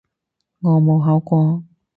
[0.63, 1.63] 我冇考過